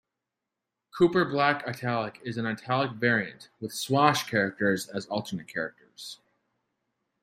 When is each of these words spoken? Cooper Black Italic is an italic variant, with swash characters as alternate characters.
Cooper 0.97 1.25
Black 1.25 1.63
Italic 1.67 2.21
is 2.23 2.37
an 2.37 2.47
italic 2.47 2.93
variant, 2.93 3.49
with 3.59 3.71
swash 3.71 4.27
characters 4.27 4.87
as 4.87 5.05
alternate 5.05 5.47
characters. 5.47 6.17